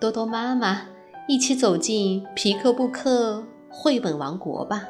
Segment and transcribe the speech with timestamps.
[0.00, 0.80] 多多妈妈，
[1.28, 4.82] 一起走进皮克布克绘本王国吧。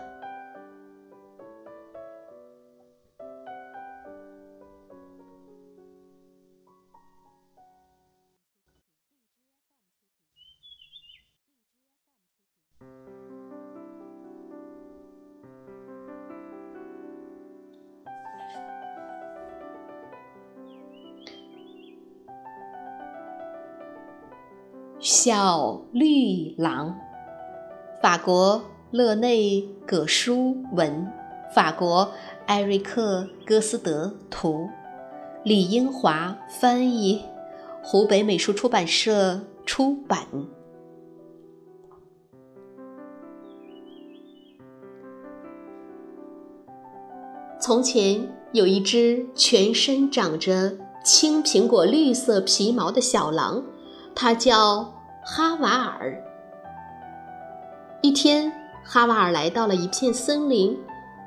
[25.23, 26.99] 小绿狼，
[28.01, 31.13] 法国勒内葛舒文，
[31.55, 32.11] 法国
[32.47, 34.67] 艾瑞克戈斯德图，
[35.45, 37.21] 李英华翻译，
[37.83, 40.21] 湖北美术出版社出版。
[47.61, 53.63] 从前有一只全身长着青苹果绿色皮毛的小狼。
[54.13, 56.23] 它叫哈瓦尔。
[58.03, 60.79] 一天，哈瓦尔来到了一片森林，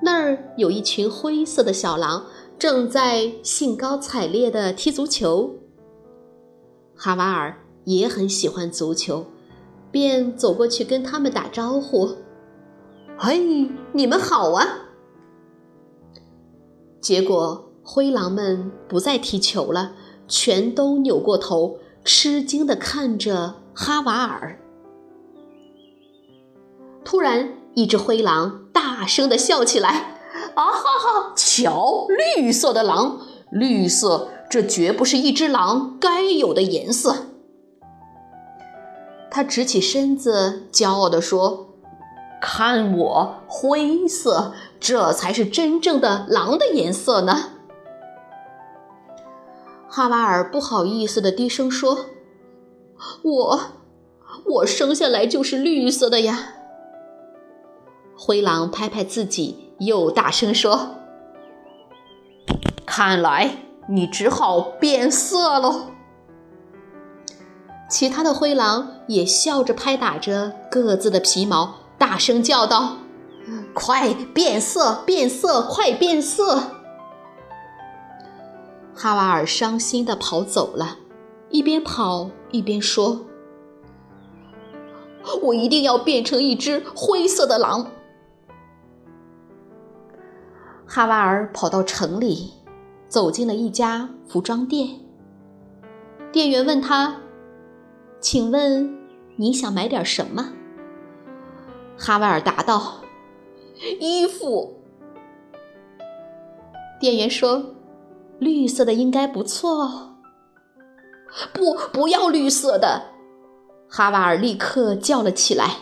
[0.02, 2.26] 那儿有一群灰色的小狼
[2.58, 5.56] 正在兴高采烈地踢足球。
[6.96, 9.26] 哈瓦尔也很喜欢足球，
[9.92, 12.10] 便走过去跟他们打招呼
[13.18, 14.66] ：“嘿，你们好啊！”
[17.00, 19.94] 结果，灰狼们不再踢球了，
[20.28, 21.78] 全都扭过头。
[22.06, 24.60] 吃惊地看着哈瓦尔。
[27.04, 30.20] 突然，一只灰狼大声地笑起来
[30.56, 31.34] ：“啊哈哈！
[31.36, 32.08] 瞧，
[32.38, 33.20] 绿色的狼，
[33.52, 37.28] 绿色，这绝不是一只狼该有的颜色。”
[39.30, 41.70] 他直起身子，骄傲地说
[42.40, 47.50] ：“看我，灰色，这才是真正的狼的颜色呢。”
[49.90, 52.06] 哈瓦尔不好意思的低声说
[53.22, 53.60] ：“我，
[54.46, 56.54] 我生下来就是绿色的呀。”
[58.16, 60.96] 灰狼拍拍自己，又大声说
[62.86, 63.58] ：“看来
[63.90, 65.88] 你只好变色喽。”
[67.90, 72.98] 其他的灰狼也笑着拍打着各自的皮毛，大声叫道
[73.76, 76.72] ：“快变色，变色，快变色！”
[78.96, 80.98] 哈瓦尔伤心地跑走了，
[81.50, 83.26] 一边跑一边说
[85.44, 87.92] ：“我一定要变成一只灰色的狼。”
[90.88, 92.54] 哈瓦尔跑到城里，
[93.10, 95.02] 走进了一家服装店。
[96.32, 97.18] 店员问他
[98.22, 98.98] ：“请问
[99.36, 100.54] 你想买点什么？”
[102.00, 103.02] 哈瓦尔答道
[104.00, 104.80] ：“衣服。”
[107.02, 107.74] 店员说。
[108.40, 110.13] 绿色的应该不错哦。
[111.52, 113.10] 不，不要绿色的！
[113.90, 115.78] 哈瓦尔立刻叫了起来：“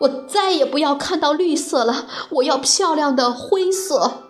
[0.00, 2.06] 我再也不要看到绿色了！
[2.30, 4.28] 我要漂亮的灰色。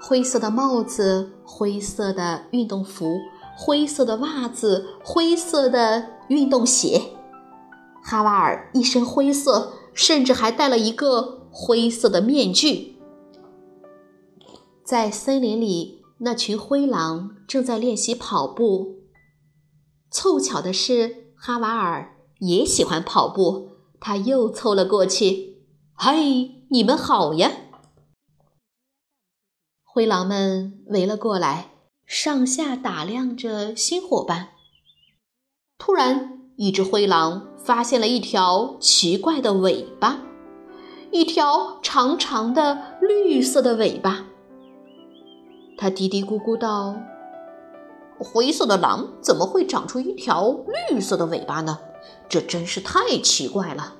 [0.00, 3.18] 灰色的帽子，灰色的运动服，
[3.56, 7.00] 灰色的袜子，灰色的运动鞋。
[8.04, 12.96] 哈瓦尔一身灰色，甚至还戴了一个灰色的面具。”
[14.84, 19.02] 在森林里，那群灰狼正在练习跑步。
[20.10, 25.64] 凑巧的是，哈瓦尔也喜欢跑步，他又凑了过去。
[25.94, 27.50] “嘿，你们好呀！”
[29.82, 31.72] 灰狼们围了过来，
[32.06, 34.50] 上下打量着新伙伴。
[35.76, 40.22] 突然，一只灰狼发现了一条奇怪的尾巴，
[41.10, 44.26] 一条长长的绿色的尾巴。
[45.82, 46.94] 他嘀嘀咕咕道
[48.16, 51.80] ：“灰色的狼怎么会长出一条绿色的尾巴呢？
[52.28, 53.94] 这真是太奇怪了。”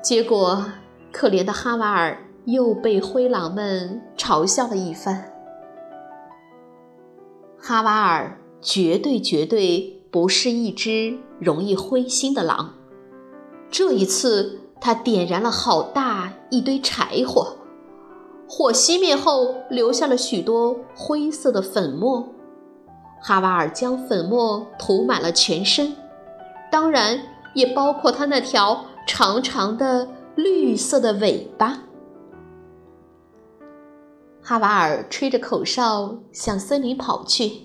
[0.00, 0.66] 结果，
[1.12, 5.32] 可怜的哈瓦尔又被灰狼们嘲笑了一番。
[7.60, 12.74] 哈瓦尔绝对绝对不是一只容易灰心的狼。
[13.68, 17.56] 这一次，他点燃了好大一堆柴火。
[18.48, 22.26] 火熄灭后，留下了许多灰色的粉末。
[23.20, 25.94] 哈瓦尔将粉末涂满了全身，
[26.70, 27.20] 当然
[27.54, 31.82] 也包括他那条长长的绿色的尾巴。
[34.40, 37.64] 哈瓦尔吹着口哨向森林跑去，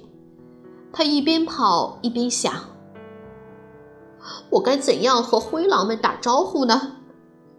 [0.91, 2.53] 他一边跑一边想
[4.51, 6.97] ：“我该怎样和灰狼们打招呼呢？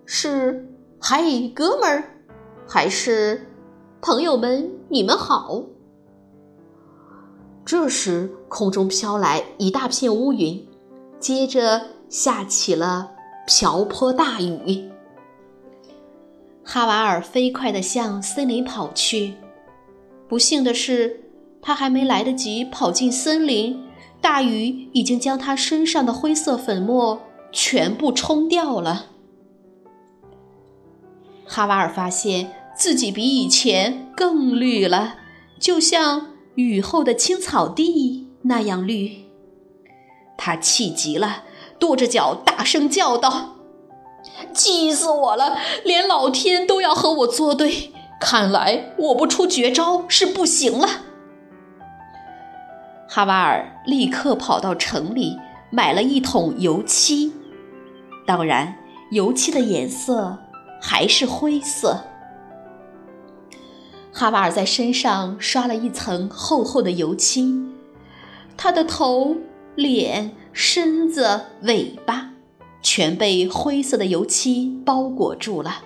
[0.05, 0.69] 是
[1.00, 1.23] ‘嗨，
[1.55, 2.14] 哥们儿’，
[2.67, 3.47] 还是
[4.01, 5.63] ‘朋友们，你们好’？”
[7.65, 10.67] 这时，空中飘来一大片乌云，
[11.19, 13.13] 接着下起了
[13.47, 14.91] 瓢泼大雨。
[16.63, 19.35] 哈瓦尔飞快地向森林跑去，
[20.29, 21.25] 不幸的是，
[21.63, 23.87] 他还没来得及跑进森林，
[24.21, 27.21] 大雨已经将他身上的灰色粉末
[27.51, 29.07] 全部冲掉了。
[31.55, 35.19] 哈瓦尔发现自己比以前更绿了，
[35.61, 36.27] 就像……
[36.56, 39.25] 雨后的青草地那样绿，
[40.37, 41.45] 他气极了，
[41.79, 43.56] 跺着脚大声叫道
[44.53, 45.56] ：“气死我了！
[45.85, 50.89] 连老天都要和我作对，看来我不出绝招是不行了。”
[53.09, 55.37] 哈瓦尔立刻跑到城里
[55.71, 57.33] 买了一桶油漆，
[58.27, 58.77] 当然，
[59.12, 60.39] 油漆的颜色
[60.87, 62.05] 还是灰色。
[64.13, 67.65] 哈瓦尔在身上刷了一层厚厚的油漆，
[68.55, 69.35] 他的头、
[69.75, 72.35] 脸、身子、尾巴
[72.83, 75.85] 全被灰色的油漆包裹住了。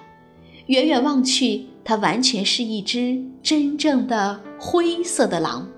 [0.67, 5.69] 远远望去，它完全是一只真正的灰色的狼。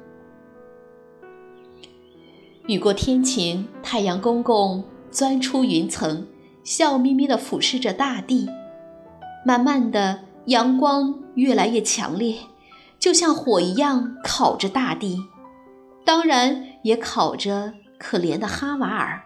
[2.66, 6.26] 雨过天晴，太阳公公钻出云层，
[6.64, 8.48] 笑眯眯地俯视着大地。
[9.44, 10.20] 慢慢的。
[10.46, 12.34] 阳光越来越强烈，
[12.98, 15.28] 就像火一样烤着大地，
[16.04, 19.22] 当然也烤着可怜的哈瓦尔。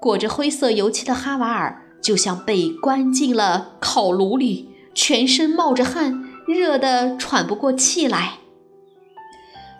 [0.00, 8.38] 裹着灰色油漆的哈瓦尔就像被关进了烤炉里，全身冒着汗，热得喘不过气来。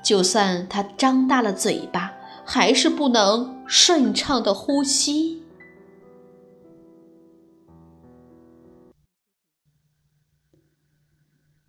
[0.05, 2.13] 就算他张大了嘴巴，
[2.45, 5.43] 还是不能顺畅的呼吸。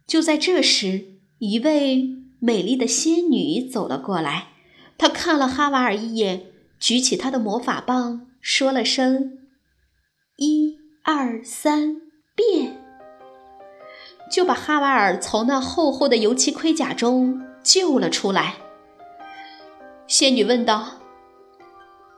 [0.08, 1.06] 就在这时，
[1.40, 2.10] 一位
[2.40, 4.50] 美丽的仙女走了过来。
[4.98, 6.46] 她看了哈瓦尔一眼，
[6.80, 9.40] 举起她的魔法棒，说了声
[10.38, 12.02] “一二三
[12.36, 12.78] 变”，
[14.32, 18.56] 就把哈瓦尔从那厚厚的油漆盔甲中救了出来。
[20.08, 21.00] 仙女问道：“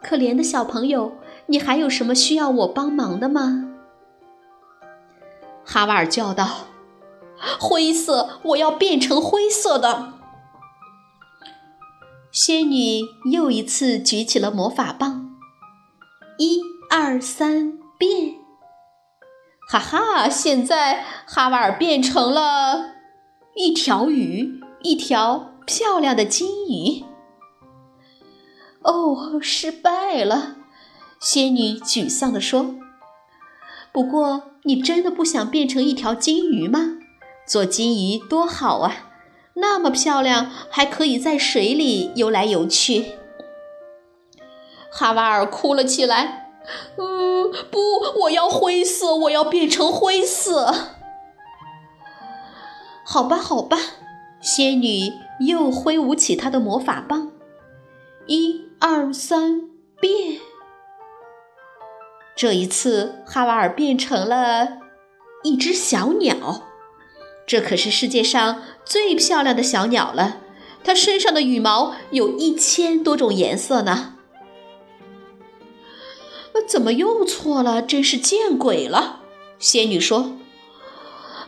[0.04, 1.13] 可怜的小朋友，
[1.45, 3.75] 你还有什么需要我帮忙的吗？”
[5.63, 6.66] 哈瓦尔叫道。
[7.60, 10.13] 灰色，我要变成灰色的。
[12.31, 13.01] 仙女
[13.31, 15.36] 又一次举起了魔法棒，
[16.38, 18.36] 一二三，变！
[19.69, 22.95] 哈哈，现在哈瓦尔变成了
[23.56, 27.04] 一条鱼，一条漂亮的金鱼。
[28.81, 30.57] 哦，失败了！
[31.19, 32.75] 仙女沮丧地说。
[33.91, 36.97] 不过，你真的不想变成一条金鱼吗？
[37.48, 38.94] 做金鱼多好啊，
[39.54, 43.13] 那么漂亮，还可以在水里游来游去。
[44.92, 46.51] 哈瓦尔哭了起来
[46.98, 50.74] ：“嗯，不，我要灰色，我要变成灰色。”
[53.06, 53.77] 好吧，好吧，
[54.42, 57.32] 仙女又挥舞起她的魔法棒，
[58.25, 59.70] 一二三，
[60.01, 60.42] 变！
[62.36, 64.80] 这一次，哈瓦尔变成了
[65.44, 66.66] 一只小鸟。
[67.48, 70.42] 这可是世界上最漂亮的小鸟了，
[70.84, 74.13] 它身上的羽毛有一千多种颜色呢。
[76.68, 77.82] 怎么又错了？
[77.82, 79.22] 真是见鬼了！
[79.60, 80.36] 仙女说：“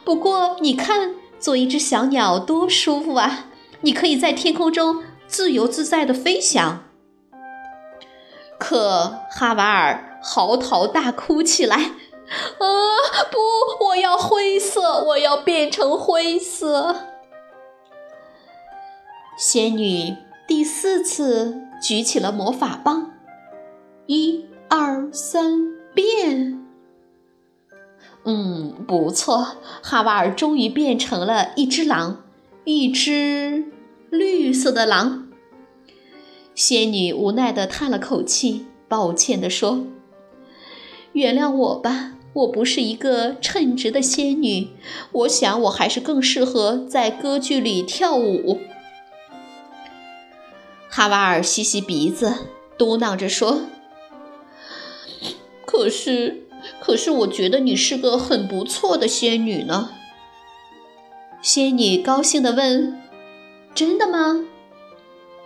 [0.06, 3.48] 不过你看，做一只小鸟多舒服啊！
[3.82, 6.86] 你可以在天空中自由自在的飞翔。”
[8.58, 11.92] 可哈瓦尔嚎啕大哭起来。
[12.30, 12.66] 啊！
[13.32, 16.96] 不，我要灰色，我要变成灰色。
[19.38, 20.16] 仙女
[20.48, 23.14] 第四次举起了魔法棒，
[24.06, 26.66] 一二三，变！
[28.26, 32.24] 嗯，不错，哈瓦尔终于变成了一只狼，
[32.66, 33.72] 一只
[34.10, 35.30] 绿色的狼。
[36.54, 39.86] 仙女无奈地叹了口气，抱歉地说
[41.14, 44.70] ：“原谅我吧。”我不是一个称职的仙女，
[45.12, 48.60] 我想我还是更适合在歌剧里跳舞。
[50.90, 52.46] 哈瓦尔吸吸鼻子，
[52.78, 53.62] 嘟囔着说
[55.66, 56.44] ：“可是，
[56.80, 59.92] 可是，我觉得你是个很不错的仙女呢。”
[61.42, 63.02] 仙女高兴地问
[63.74, 64.46] ：“真的吗？”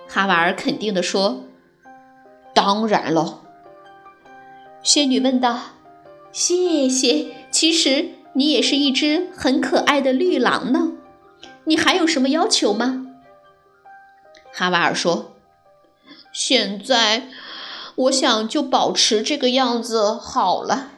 [0.10, 1.44] 哈瓦尔肯定地说
[2.54, 3.42] ：“当然了。”
[4.84, 5.60] 仙女问道
[6.34, 7.48] ：“谢谢。
[7.52, 10.98] 其实你也是一只很可爱的绿狼呢。
[11.66, 13.16] 你还有什么要求吗？”
[14.52, 15.38] 哈瓦尔说
[16.34, 17.30] ：“现在，
[17.96, 20.92] 我想就保持这个样子好了。”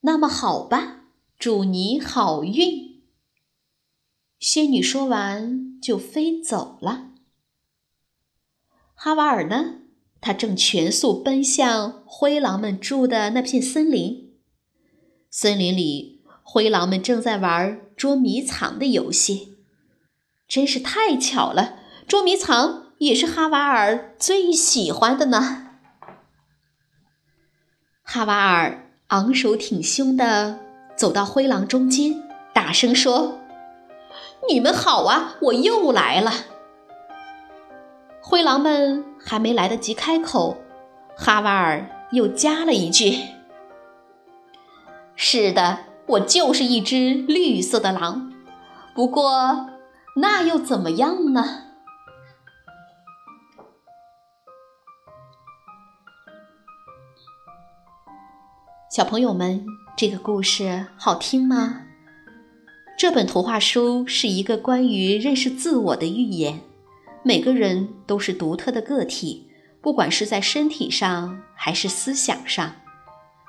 [0.00, 0.94] 那么好吧。
[1.38, 3.02] 祝你好运。
[4.40, 7.10] 仙女说完就飞走了。
[8.94, 9.82] 哈瓦尔呢？
[10.20, 14.32] 他正全速奔向灰狼们住的那片森林。
[15.30, 19.58] 森林里，灰狼们正在玩捉迷藏的游戏。
[20.46, 25.68] 真是太巧了，捉迷藏也是哈瓦尔最喜欢的呢。
[28.02, 30.60] 哈瓦尔昂首挺胸的。
[30.96, 33.38] 走到灰狼中间，大声说
[34.50, 36.32] ：“你们好啊，我又来了。”
[38.20, 40.56] 灰狼们还没来得及开口，
[41.16, 43.18] 哈瓦尔又加了一句
[45.16, 48.32] ：“是的，我就是一只绿色的狼。
[48.94, 49.68] 不过，
[50.16, 51.64] 那又怎么样呢？”
[58.90, 59.66] 小朋友们。
[59.96, 61.82] 这个故事好听吗？
[62.96, 66.60] 这本图画书是一个关于认识自我的寓言。
[67.28, 69.50] 每个人都是独特的个体，
[69.82, 72.76] 不管是在身体上还是思想上。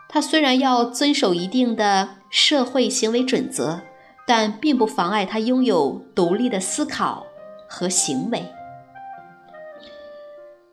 [0.09, 3.79] 他虽然要遵守一定的社会行为准则，
[4.27, 7.25] 但并不妨碍他拥有独立的思考
[7.69, 8.43] 和行为。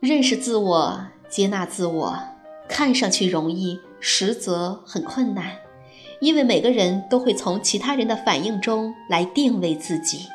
[0.01, 2.19] 认识自我，接纳自我，
[2.69, 5.59] 看上去容易，实则很困难。
[6.19, 10.27] 因为每个人都会从其他人的反应中来定位自己。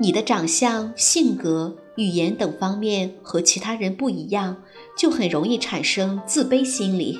[0.00, 4.62] 你的长相、性格、语言等方面和其他人不一样，
[4.96, 7.18] 就很容易产生自卑心理。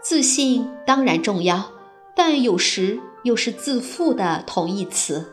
[0.00, 1.72] 自信当然重要，
[2.14, 5.32] 但有时又是自负的同义词。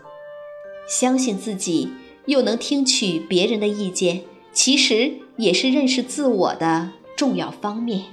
[0.88, 1.92] 相信自己，
[2.26, 8.06] 又能听取别人的意见，其实也是认识自我的重要方面。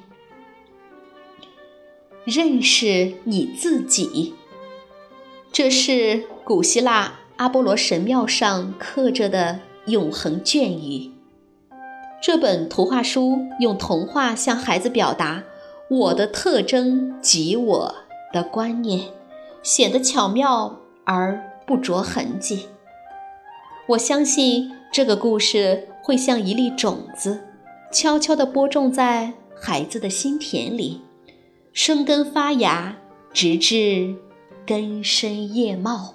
[2.24, 4.34] 认识你自己，
[5.50, 11.10] 这是古希腊阿波罗神庙上刻着的永恒隽语。
[12.22, 15.42] 这本图画书用童话向孩子表达
[15.90, 17.94] “我的特征即我”
[18.32, 19.08] 的观念，
[19.62, 22.66] 显得巧妙而不着痕迹。
[23.88, 27.40] 我相信这个故事会像一粒种子，
[27.92, 31.00] 悄悄地播种在孩子的心田里。
[31.72, 32.98] 生根发芽，
[33.32, 34.14] 直至
[34.64, 36.14] 根深叶茂。